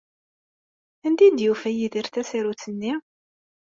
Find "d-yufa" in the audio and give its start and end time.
1.31-1.69